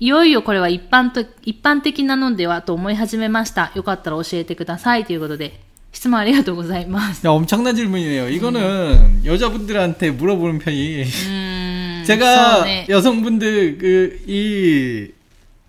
[0.00, 3.70] いよいよこれは一般と、一般的なのではと思い始めました。
[3.74, 5.04] よかったら教えてください。
[5.04, 5.60] ということで、
[5.92, 7.24] 質問ありがとうございます。
[7.26, 8.28] 야, 엄청난 질문이네요.
[8.30, 11.02] 이거는 여자분들한테 물어보는 편이.
[11.02, 12.04] うーん。
[12.04, 15.12] 제가 そうね 여성분들 그, 이,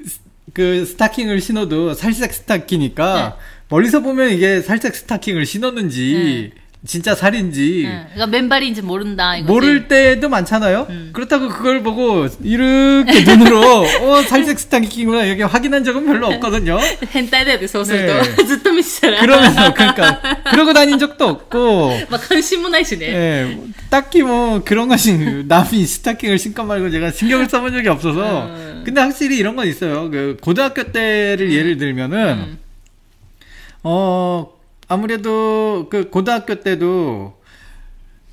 [0.03, 0.19] 스-
[0.51, 3.37] 그 스타킹을 신어도 살색 스타킹이니까
[3.69, 6.51] 멀리서 보면 이게 살색 스타킹을 신었는지
[6.85, 7.87] 진짜 살인지
[8.17, 8.29] うん。
[8.29, 9.49] メンバリンジ모른다 이거지.
[9.53, 10.85] 모를 때도 많잖아요.
[11.13, 16.77] 그렇다고 그걸 보고 이렇게 눈으로 어 살색 스타킹이구나 여기 확인한 적은 별로 없거든요.
[17.11, 18.13] 変態だよね、そうすると。
[18.13, 19.21] ねずっと見てたら。
[19.21, 20.19] 그러면서 그러니까
[20.51, 23.07] 그러고 다닌 적도 없고 まあ、関心もないしね。
[23.07, 23.57] 예,
[23.89, 28.81] 딱히 뭐 그런 것이 남이 스타킹을 신고 말고 제가 신경을 써본 적이 없어서 음.
[28.85, 30.09] 근데 확실히 이런 건 있어요.
[30.11, 32.59] 그 고등학교 때를 예를 들면은 음.
[33.83, 34.49] 어
[34.88, 37.38] 아무래도 그 고등학교 때도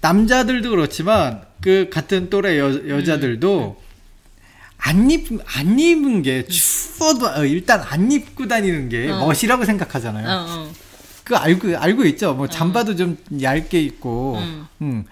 [0.02, 3.86] 남자들도 그렇지만 그 같은 또래 여, 여자들도 음, 음, 음.
[4.78, 9.20] 안 입, 안 입은 게 추워도 어, 일단 안 입고 다니는 게 어.
[9.20, 10.28] 멋이라고 생각하잖아요.
[10.28, 10.72] 어, 어.
[11.24, 12.36] 그 알고, 알고 있죠.
[12.36, 12.48] 뭐 어.
[12.48, 14.68] 잠바도 좀 얇게 입고, 음.
[14.82, 15.06] 음.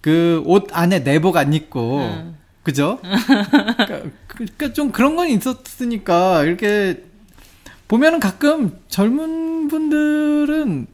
[0.00, 2.36] 그옷 안에 내복 안 입고, 음.
[2.62, 3.00] 그죠?
[3.26, 3.86] 그러니까,
[4.28, 7.02] 그, 그러니까 좀 그런 건 있었으니까 이렇게
[7.88, 10.86] 보면은 가끔 젊은 분들은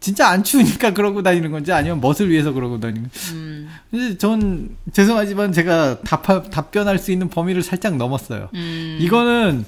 [0.00, 3.34] 진짜 안 추우니까 그러고 다니는 건지 아니면 멋을 위해서 그러고 다니는 건지.
[3.34, 3.68] 음.
[3.90, 8.48] 근데 전 죄송하지만 제가 답, 답변할 수 있는 범위를 살짝 넘었어요.
[8.54, 8.98] 음.
[9.00, 9.64] 이거는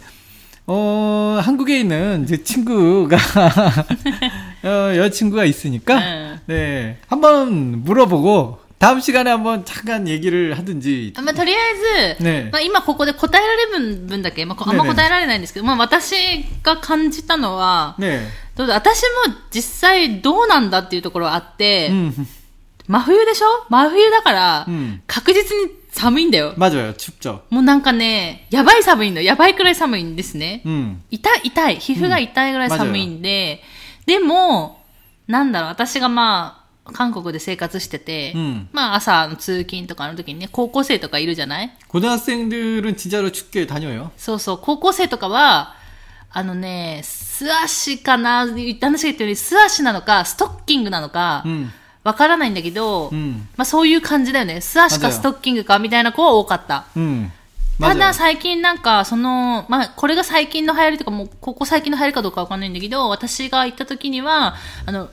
[0.66, 3.16] 어, 한국에 있는 제 친구가,
[4.62, 11.57] 어, 여자친구가 있으니까, 네, 네 한번 물어보고, 다음 시간에 한번 잠깐 얘기를 하든지 まあ、とりあ
[12.13, 16.13] えず、ねまあ、今ここで答えられる分だけ、まあ、こあんまねえねえ答えられないんですけど、まあ、私
[16.61, 22.13] が感じたのは、 네 どうだ私も実際どうなんだっていうところはあって、 음,
[22.87, 26.53] 真冬でしょ真冬だから、うん確実に寒いんだよ。
[26.57, 29.27] 맞아요 춥죠 もうなんかね、やばい寒いんだよ。
[29.27, 30.61] やばいくらい寒いんですね。
[30.65, 31.75] 음 痛い、痛い。
[31.77, 33.63] 皮膚が痛いぐらい寒いんで、
[34.05, 34.83] でも、
[35.27, 36.58] なんだろう、私がまあ、
[36.93, 45.75] 韓国で生活してて、うんまあ朝の通勤とかの時にね、高校生とかいるじゃない 고등학생들은 진짜로 춥게 다녀요 そうそう、高校生とかは、
[46.31, 51.71] あのね、素足かな、言った話が言ったように、素足なのか、ストッキングなのか、 음
[52.03, 54.61] わからないんだけど、 음 まあそういう感じだよね。
[54.61, 56.85] 素足か맞아요 ストッキングかみたいな子は多かった。
[56.95, 57.31] 음
[57.79, 65.09] た 맞아요 だ最近なんか、その、まあ、これが最近の流行りとか、もう、ここ最近の流行りかどうかわかんないんだけど、私が行った時には、あの、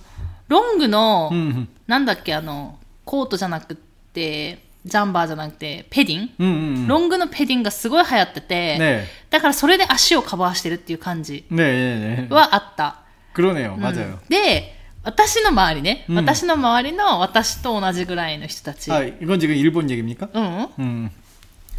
[0.48, 6.88] ロングの、 음 なんだっけ、あの、コートじゃなくて、ジャンバーじゃなくて、ペディン、 음, 음.
[6.88, 12.34] ロングのペディンがすごい流行ってて、 네 だからそれで足をカバーしてるっていう感じ 네, 네, 네.
[12.34, 12.96] はあった。
[13.34, 14.74] 그러네요 うん 맞아요 で、
[15.04, 20.28] 私の周りね、うん私の周りの私と同じぐらいの人たち、 아 이건 지금 일본 얘기입니까?
[20.32, 21.10] うん、 음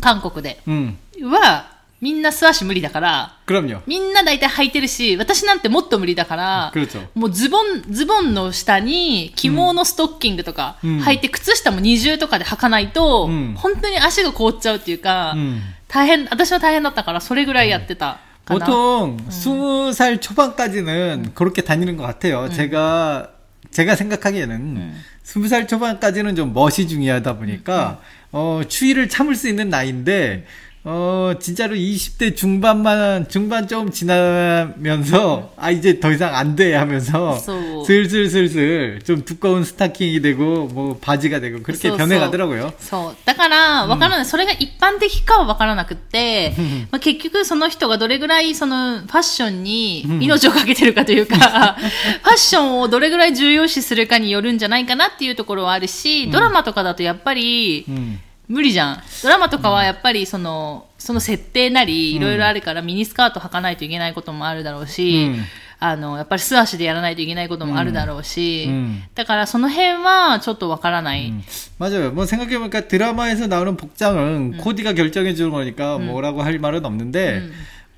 [0.02, 1.70] 韓国で 음 は、
[2.02, 18.66] みんな素足無理だから、 그럼요 みんな大体履いてるし、私なんてもっと無理だから、 그렇죠 もうズボン、ズボンの下に、起毛のストッキングとか、うん履いて、靴下も二重とかで履かないと、うん本当に足が凍っちゃうっていうか、 음 大変、私は大変だったから、それぐらいやってたかな。
[18.66, 22.50] 보통 스무 살 초반까지는 그렇게 다니는 것 같아요.
[22.50, 23.30] 제가
[23.72, 28.02] 제가 생각하기에는 스무 살 초반까지는 좀 멋이 중요하다 보니까
[28.34, 30.46] 어, 추위를 참을 수 있는 나이인데,
[30.88, 38.30] 어, 진짜로 20대 중반만, 중반 좀 지나면서, 아, 이제 더 이상 안 돼 하면서,そう 슬슬
[38.30, 42.74] 슬슬 좀 두꺼운 스타킹이 되고, 뭐, 바지가 되고, 그렇게そうそう 변해가더라고요.
[42.80, 43.16] そう。
[43.26, 44.26] だから、わからない。
[44.26, 46.54] それが一般的かはわからなくって、
[46.92, 51.38] まあ、結局その人がどれぐらいそのファッションに命をかけてるかというか、
[52.24, 58.20] ファッションをどれぐらい重要視するかによるんじゃないかなっていうところはあるし、ドラマとかだとやっぱり、 음.
[58.48, 59.04] 無理じゃん。
[59.24, 65.44] ドラマとかはやっぱりその、その設定なり、いろいろあるからミニスカート履かないといけないこともあるだろうし、うん
[65.80, 71.34] あの、やっぱり素足でやらないといけないこともあるだろうし、うんだからその辺はちょっとわからない。
[71.78, 72.12] 맞아요.
[72.14, 77.54] 뭐 생각해보니까 드라마에서 나오는 복장은 코디가 결정해주는 거니까 뭐라고 할 말은 없는데, 음.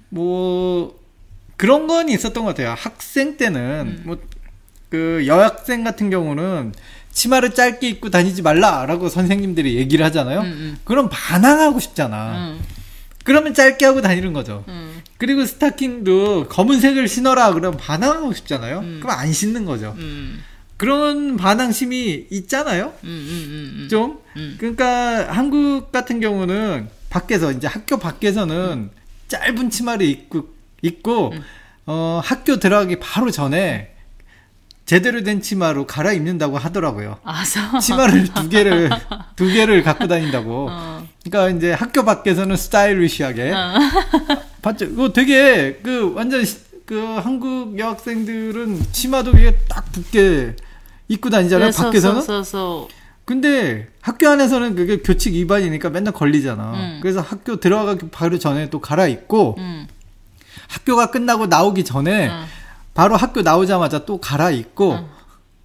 [0.10, 0.96] 뭐,
[1.58, 2.74] 그런 건 있었던 것 같아요.
[2.78, 4.18] 학생 때는, 뭐,
[4.90, 6.74] 그 여학생 같은 경우는
[7.13, 10.41] 치마를 짧게 입고 다니지 말라라고 선생님들이 얘기를 하잖아요.
[10.41, 10.79] 음, 음.
[10.85, 12.37] 그럼 반항하고 싶잖아.
[12.37, 12.61] 음.
[13.25, 14.65] 그러면 짧게 하고 다니는 거죠.
[14.69, 15.03] 음.
[15.19, 18.79] 그리고 스타킹도 검은색을 신어라 그러면 반항하고 싶잖아요.
[18.81, 19.01] 음.
[19.03, 19.95] 그럼 안 신는 거죠.
[19.99, 20.43] 음.
[20.77, 22.95] 그런 반항심이 있잖아요.
[23.91, 24.19] 좀
[24.57, 28.91] 그러니까 한국 같은 경우는 밖에서 이제 학교 밖에서는
[29.29, 30.49] 짧은 치마를 입고
[30.81, 31.35] 입고
[31.85, 33.90] 어, 학교 들어가기 바로 전에
[34.91, 37.19] 제대로 된 치마로 갈아입는다고 하더라고요.
[37.23, 37.79] 아서.
[37.79, 38.91] 치마를 두 개를
[39.37, 40.67] 두 개를 갖고 다닌다고.
[40.69, 41.07] 어.
[41.23, 43.53] 그러니까 이제 학교 밖에서는 스타일리시하게.
[43.53, 43.75] 어.
[44.63, 44.87] 봤죠.
[44.87, 46.45] 이거 되게 그 완전
[46.87, 50.57] 그 한국 여학생들은 치마도 위에 딱 붙게
[51.07, 51.71] 입고 다니잖아요.
[51.71, 52.21] 네, 밖에서는.
[52.23, 52.89] 서, 서, 서.
[53.25, 56.73] 근데 학교 안에서는 그게 교칙 위반이니까 맨날 걸리잖아.
[56.73, 56.99] 음.
[57.01, 59.87] 그래서 학교 들어가기 바로 전에 또 갈아입고 음.
[60.67, 62.45] 학교가 끝나고 나오기 전에 음.
[62.95, 65.07] 바로 학교 나오자마자 또 갈아입고 응.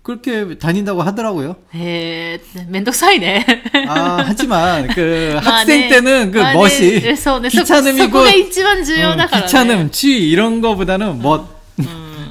[0.05, 1.55] 그렇게 다닌다고 하더라고요.
[1.75, 3.45] 에, 면덕사이네.
[3.87, 7.01] 아, 하지만 그 학생 때는 그 멋이
[7.49, 11.47] 귀찮음이고 음, 귀찮음, 쥐 이런 거보다는 멋.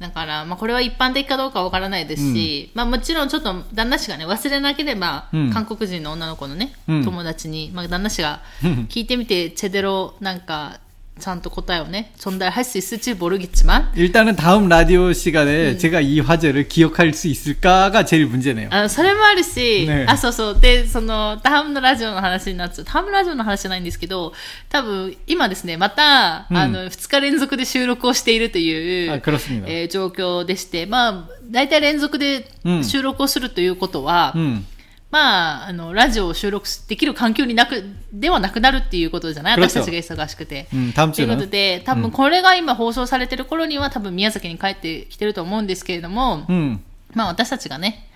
[0.00, 5.50] だから、まあこれは一般的かどうかわからないですし、まあもちろんちょっと旦那氏がね、忘れなければ、うん。
[5.52, 7.04] 韓国人の女の子のね、うん。
[7.04, 8.70] 友達に、まあ旦那氏がうん。
[8.88, 10.80] 聞いてみて、チェデロなんか、
[11.17, 18.67] ちゃんと答えをね、전달할수 있을지 모르겠지만, 일단은 다음 라디오 시간에 제가 이 화제를 기억할 수 있을까가 제일 문제네요.
[18.69, 20.59] あそれもあるし、ねあ、そうそう。
[20.59, 22.85] で、その、タハムのラジオの話になっちゃう。
[22.85, 24.33] タハムラジオの話じゃないんですけど、
[24.67, 29.67] 多分、今ですね、また、うんあの、2日連続で収録をしているという、 아, 그렇습니다.
[29.67, 34.65] えー状況でして、まあ、大体連続でうん収録をするということは、 음.
[35.10, 39.60] まあ、あの、ラジオを収録できる環境になく、ではなくなるっていうことじゃない？
[39.60, 40.68] 私たちが忙しくて。
[40.72, 48.06] うん、ということで、多分これが今放送されてる頃には、多分宮崎に帰ってきてると思うんですけれども、うん、まあ私たちがね、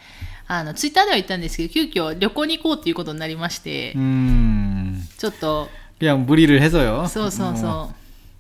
[0.47, 5.03] あの、ツイッターでは言ったんですけど、急遽旅行に行こうっていうことになりまして、うん。
[5.19, 5.69] ちょっと。
[6.01, 7.09] いや、無理るへぞよ。
[7.09, 7.91] そうそうそ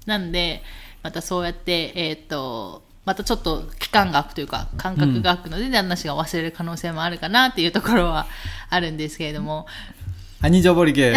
[0.06, 0.08] う。
[0.08, 0.62] なんで、
[1.02, 8.27] またそうやって、えー、っと、またちょっと期間が空くというか、間隔が空くので、旦那氏が忘れる可能性もあるかなっていうところは
[8.69, 9.65] あるんですけれども、
[10.41, 11.15] 안 잊어버리게.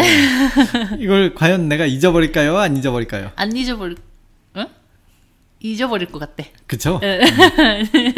[0.99, 2.57] 이걸 과연 내가 잊어버릴까요?
[2.57, 3.31] 안 잊어버릴까요?
[3.35, 4.13] 안 잊어버릴, 응?
[5.65, 6.43] 잊어버릴 것 같아.
[6.67, 6.99] 그쵸?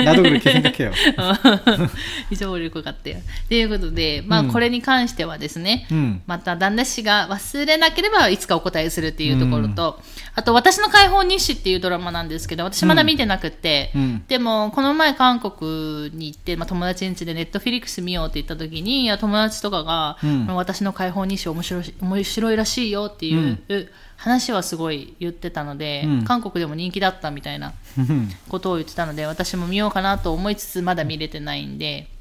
[0.04, 0.92] 나도 그렇게 생각해요.
[2.32, 3.18] 잊어버릴 것 같아요.
[3.50, 6.22] ということで、まあ、うんこれに関してはですね、 음.
[6.26, 10.02] また旦那氏が忘れなければいつかお答えするっていうところと、
[10.34, 23.60] あと私の解放日誌っていうドラマなんですけど、私まだ見てなくて、うんでもこの前韓国に行って、まあ、友達ん家でネットフィリックス見ようって言った時に、いや友達とかが、うん私の解放日誌面白いし面白いらしいよっていう、
[24.21, 27.73] 話はすごい言ってたので、うん韓国でも人気だったみたいな
[28.49, 32.20] ことを言ってたので、私も見ようかなと思いつつまだ見れてないんで、 음.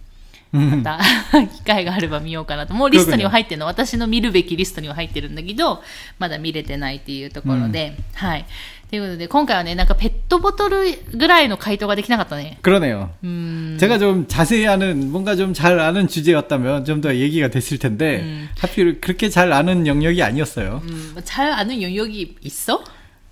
[0.52, 1.00] また
[1.46, 2.74] 機会があれば見ようかなと。
[2.74, 3.66] もうリストには入ってるの。
[3.66, 5.82] 私の見るべきリストには入ってるんだけど、
[6.20, 8.46] まだ見れてないっていうところで、はい。
[8.88, 10.84] ということで、今回はね、なんかペットボトル
[11.16, 12.58] ぐらいの回答ができなかったね。
[12.62, 13.08] 그러네요.
[13.24, 13.78] うーん。
[13.80, 18.48] 제가 좀 자세히 아는 뭔가 좀 잘 아는 주제였다면 좀 더 얘기가 됐을 텐데 음.
[18.56, 20.82] 하필 그렇게 잘 아는 영역이 아니었어요.
[20.84, 22.84] うん、잘 아는 영역이 있어?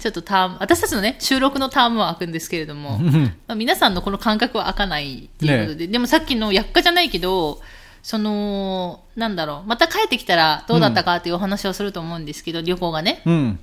[0.00, 7.60] ちょっとターム、私たちのね、収録のタームは開くんですけれども、まあ、皆さんのこの感覚は開かないっていうことで、でもさっきの薬価じゃないけど、
[8.02, 13.58] その、なんだろう、また帰ってきたらどうだったかっていうお話をすると思うんですけど、旅行がね、 음.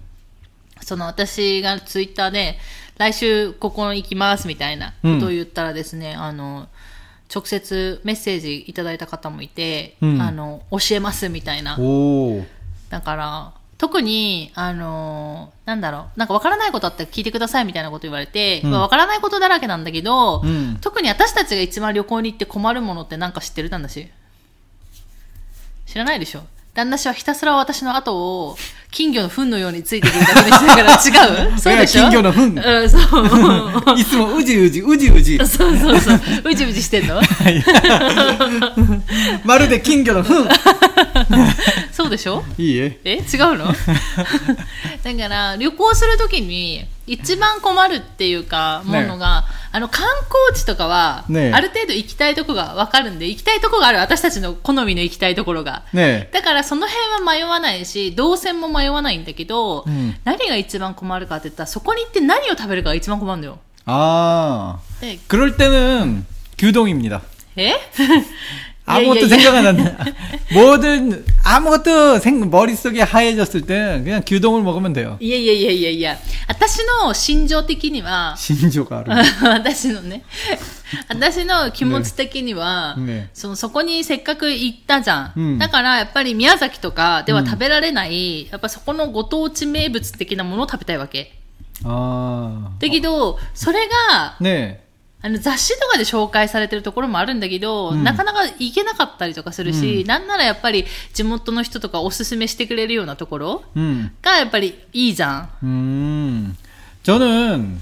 [0.82, 2.58] その私がツイッターで、
[2.97, 6.67] 来週ここ行きますみたいなことを言ったらですね、あの、
[7.34, 11.78] 直接メッセージいただいた方もいて、うんあの、教えますみたいな。
[11.78, 12.45] 오.
[12.89, 23.70] だから、特に、あのー、なんだろう、なんか分からないことあったら聞いてくださいみたいなこと言われて、うん、分からないことだらけなんだけど、うん、特に私たちが一番旅行に行って困るものってなんか知ってる？
[23.70, 24.10] 旦那氏
[25.88, 26.42] 知らないでしょ？
[26.76, 28.58] 旦那氏はひたすら私の後を
[28.92, 30.92] 金魚の糞のようについてくるだけでしたから
[31.50, 31.60] 違う？
[31.60, 32.02] そうでしょ？
[32.04, 32.46] 金魚の糞。
[32.62, 33.02] うん、そう。
[34.00, 35.38] いつもうじうじ、うじうじ。
[35.38, 36.20] そうそうそう。
[36.46, 37.22] うじうじしてんの？
[39.46, 40.48] まるで金魚の糞。
[42.09, 42.98] そうでしょ 예.
[43.05, 43.22] え違う
[43.59, 50.07] のだ から、旅行するときに、一番困るっていうか、ものが、あの、観
[50.48, 55.83] 光地とかは、ねある程度行きたいとこがわかるんで、行きたいとこがある、私たちの好みの行きたいところが。
[55.92, 56.29] 네.
[56.33, 63.59] だから、その辺は迷わないし、動線も迷わないんだけど、うん何が一番困るかって言ったら、そこに行って何を食べるかが一番困るんだよ。
[63.87, 64.77] 아.
[65.00, 66.24] で 그럴 때는
[66.57, 67.20] 규동입니다.
[67.57, 67.74] え
[68.88, 69.29] 아무것도 예, 예, 예.
[69.29, 70.05] 생각 안 한다.
[70.53, 75.16] 뭐든 아무것도 생 머릿속에 하얘졌을 때는 그냥 규동을 먹으면 돼요.
[75.20, 79.12] いやいやいやいやいや、私の心情的には、 신조가 아르.
[79.42, 80.22] 私のね、
[81.09, 85.33] 私の気持ち的には、 ねそのそこにせっかく行ったじゃん。
[85.35, 91.33] うんだからやっぱり宮崎とかでは食べられない、やっぱそこのご当地名物的なものを食べたいわけ。
[91.85, 92.68] 아.
[92.79, 94.81] だけど、それが、 네.
[95.22, 104.11] あの雑誌とかで紹介されてるところもあるんだけど、うんなかなか行けなかったりとかするし、なんならやっぱり地元の人とかおすすめしてくれるようなところ 음.
[104.20, 105.48] がやっぱりいいじゃん。
[105.62, 106.57] 음.
[107.05, 107.81] 저는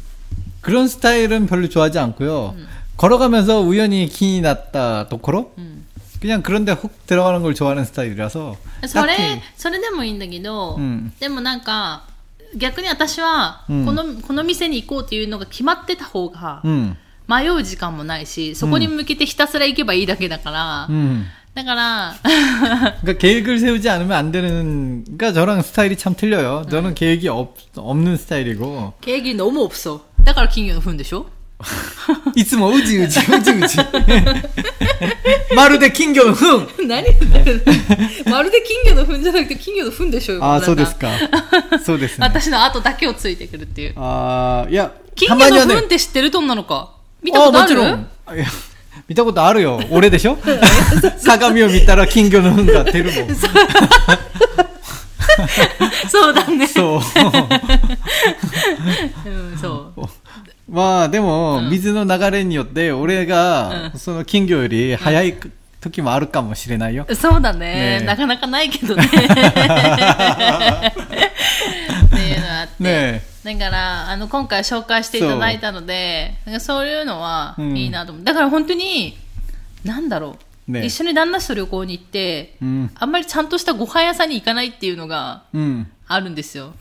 [0.61, 2.55] 그런 스타일은 별로 좋아하지 않고요.
[2.97, 5.87] 걸어가면서 우연히 기이 났다 도코로 うん。
[6.21, 12.07] 그냥 그런데 훅 들어가는 걸 좋아하는 스타일이라서 それ 딱히 、それでもいいんだけど、うんでもなんか、
[12.57, 16.97] 逆に私は、うんこの、この店に行こうっていうのが決まってた方が、 음.
[17.29, 21.25] 迷う時間もないし、そこに向けてひたすら行けばいいだけだから、 음.
[21.55, 22.15] だから、
[23.03, 26.65] 그러니까 계획을 세우지 않으면 안 되는, 그러니까 저랑 스타일이 참 틀려요.
[26.71, 28.95] 저는 계획이 없, 없는 스타일이고.
[29.03, 30.01] 経験너무 없어。
[30.25, 31.27] だから金魚の糞でしょ
[32.35, 33.77] 있으면 우지, 우지, 우지, 우지.
[35.55, 36.67] 마르데 킹교는 흥!
[36.89, 37.63] 何言ってる
[38.27, 41.09] のまるで金魚の糞じゃなくて金魚の糞でしょよ 아, これなんか
[41.79, 41.79] 소데스까.
[41.85, 42.21] 소데스.
[42.21, 43.93] 私の後だけをついてくるっていう。
[43.97, 46.91] 아, 야, 金魚の糞って知ってるどんなのか
[47.24, 47.68] 見たことある？
[47.68, 48.08] あもちろん。
[49.08, 49.80] 見たことあるよ。
[49.92, 50.38] 俺でしょ？
[51.26, 53.36] 鏡を見たら金魚の糞が出るもん。
[56.10, 56.68] そうだね。
[56.68, 57.02] そう、
[59.30, 60.02] うん、そう。
[60.70, 65.36] まあでも、水の流れによって俺が、その金魚より早い、
[65.80, 67.06] 時もあるかもしれないよ。
[67.14, 68.00] そうだね。
[68.00, 69.08] ねなかなかないけどね。
[72.80, 78.25] ねえ、だから、あの、今回紹介していただいたので、なんかそういうのはうんいいなと思う。
[78.25, 79.17] だから本当に、
[79.85, 80.37] なんだろ
[80.69, 80.73] う。
[80.73, 82.91] ね一緒に旦那氏と旅行に行って、うん。
[82.95, 85.91] あんまりちゃんとしたご飯屋さんに行かないっていうのがうん。
[86.07, 86.73] あるんですよ。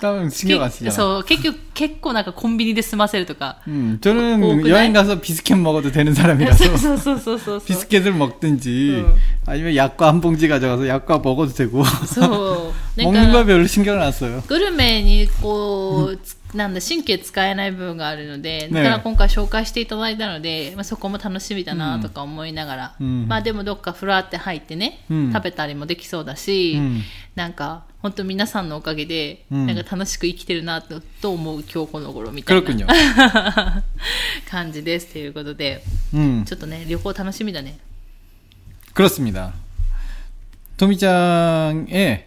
[0.00, 0.92] 多分、신경 안 쓰잖아.
[0.92, 3.56] そう、結局、結構なんかコンビニで済ませるとか。
[3.66, 7.60] 음, こう 저는 くない 여행 가서 비스켓 먹어도 되는 사람이라서 そうそうそうそうそう。
[7.60, 9.16] 비스켓을 먹든지 응.
[9.46, 12.26] 아니면 약과 한 봉지 가져가서 약과 먹어도 되고 そう。
[12.26, 14.42] なん 먹는 か 거 별로 신경을 안 써요.
[14.46, 27.02] グルメにこう、つなんだ、神経使えない部分があるので、だねから今回紹介していただいたので、まあ、そこも楽しみだなとか思いながら、うんまあでもどっかふらって入ってね、うん食べたりもできそうだし、うん
[27.36, 32.86] なんか本当皆さんのおかげで、うんなんか楽しく生きてるなとと思う今日この頃みたいな 그렇군요.
[34.50, 37.78] 感じですということで、 음, ちょっとね、旅行楽しみだね。
[38.94, 39.52] 그렇습니다.
[40.76, 42.26] 토미짱의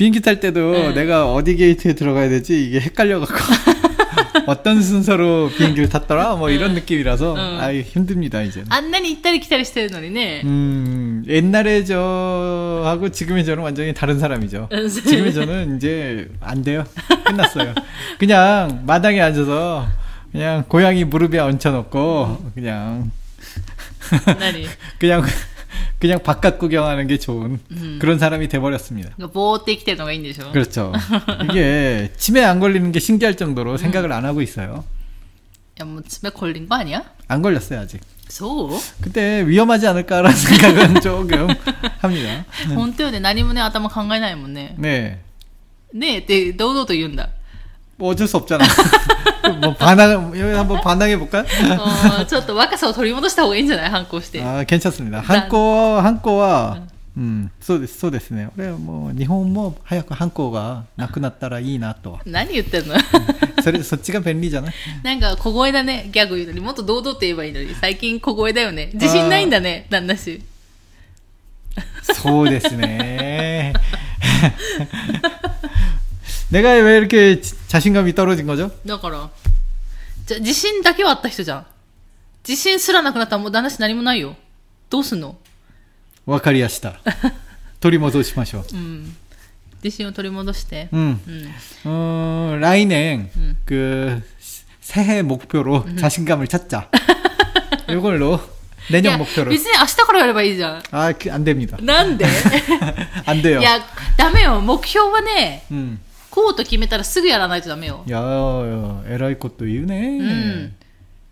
[0.00, 0.92] 비행기 탈 때도 네.
[0.94, 3.34] 내가 어디 게이트에 들어가야 되지 이게 헷갈려갖고
[4.48, 6.54] 어떤 순서로 비행기를 탔더라 뭐 네.
[6.54, 7.40] 이런 느낌이라서 네.
[7.60, 8.64] 아 힘듭니다 이제.
[8.70, 10.40] 안내는 이따리 기다리시는 노리네.
[10.44, 14.70] 음 옛날에 저하고 지금의 저는 완전히 다른 사람이죠.
[14.72, 16.86] 네, 지금의 저는 이제 안 돼요.
[17.26, 17.74] 끝났어요.
[18.18, 19.86] 그냥 마당에 앉아서
[20.32, 23.10] 그냥 고양이 무릎에 얹혀놓고 그냥
[24.98, 25.22] 그냥
[25.99, 27.97] 그냥 바깥 구경하는 게 좋은 음.
[28.01, 29.09] 그런 사람이 돼버렸습니다.
[29.33, 30.93] ぼーって生きてるのがいいんでしょ 그렇죠.
[31.49, 34.83] 이게 치매 안 걸리는 게 신기할 정도로 생각을 안 하고 있어요.
[35.77, 37.03] いやもう爪걸린거 아니야?
[37.27, 37.99] 안 걸렸어요 아직.
[38.29, 41.47] そう 그때 위험하지 않을까라는 생각은 조금
[41.99, 42.45] 합니다.
[42.73, 43.19] 本当よね。
[43.19, 44.75] 何もね、頭考えないもんね。
[44.79, 45.19] 네.
[45.93, 47.29] ねえって堂々と言うんだ。
[47.97, 48.65] 뭐 어쩔 수 없잖아.
[49.61, 51.39] 뭐 반항 여기 한번 반항해 볼까?
[51.41, 54.41] うんちょっと若さを取り戻した方がいいんじゃない反抗して。
[54.43, 55.21] 아 괜찮습니다.
[55.21, 56.81] 한코 한코와
[57.17, 58.49] 음, そうですそうですね.
[58.57, 62.19] 그래 뭐 일본 뭐 하얗고 한코가 なくなったらいいなと.
[62.25, 62.95] 何言ってんの
[63.63, 64.73] それそっちが便利じゃない?
[65.01, 66.59] なんか小声だね、ギャグ言うのに。
[66.59, 67.73] もっと堂々と言えばいいのに。
[67.79, 68.89] 最近小声だよね。
[68.93, 70.41] 自信ないんだね、旦那氏。
[72.13, 73.71] そうですね.
[76.51, 78.71] 내가 왜 이렇게 지- 자신감이 떨어진 거죠?
[78.85, 79.29] だから、
[80.25, 81.65] じゃ、自信だけはあった人じゃん。
[82.47, 84.35] 自信すらなくなったらもう旦那氏何もないよ。
[84.89, 85.35] どうすんの
[86.25, 86.99] わかりやした.
[87.79, 89.15] 取り戻しましょう.うん。
[89.83, 90.89] 自信を取り戻して。
[90.93, 91.19] 음.
[91.27, 91.53] うん。
[91.85, 93.57] 어, 라인행 음.
[93.65, 94.21] 그
[94.81, 96.89] 새해 목표로 자신감을 찾자.
[97.89, 98.39] 이걸로
[98.89, 99.49] いや 내년 목표로.
[99.49, 100.83] 別に明日からやればいいじゃん。
[100.91, 101.77] 아, 그, 안 됩니다.
[101.81, 102.25] なんで
[103.25, 103.59] 안 돼요.
[103.59, 103.79] いや、
[104.17, 104.61] ダメよ。
[104.61, 105.99] 目標はね、 음.
[106.29, 108.03] こうと決めたらすぐやらないとダメよ。
[108.09, 110.19] 야, 야, 에라이 것도 이유네.
[110.19, 110.75] うん。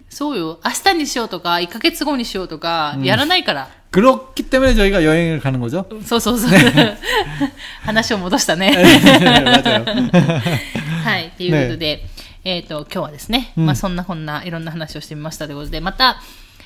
[0.10, 0.60] そうよ。
[0.64, 3.68] 明日にしようとか、1ヶ月後にしようとか、やらないから。
[3.92, 5.86] 그렇기 때문에 저희가 여행을 가는 거죠.
[6.06, 6.52] そうそうそう。
[7.82, 8.72] 話を戻したね。
[8.74, 9.86] 맞아요.
[11.04, 11.32] はい。
[11.38, 12.06] ということで、
[12.44, 16.18] えっ、と、今日はですね、うんまあそんなこんないろんな話をしてみましたということで、また、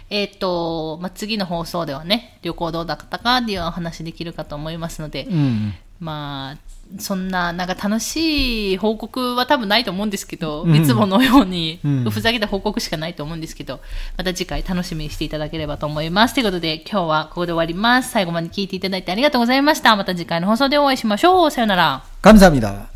[0.09, 5.73] えっ、と、まあ次の放送ではね、旅行どうだったかっていうお話できるかと思いますので、 음.
[5.99, 6.57] まあ、
[6.99, 13.81] そんな、なんか楽しい報告は多分ないと思うんですけど、うんいつものように、うんふざけた報告しかないと思うんですけど、
[14.17, 16.33] また次回楽しみにしていただければと思います。
[16.33, 18.11] ということで、今日はここで終わります。
[18.11, 19.95] 最後まで聞いていただいてありがとうございました。
[19.97, 21.51] また次回の放送でお会いしましょう。
[21.51, 22.03] さよなら。
[22.21, 22.90] 감사합니다.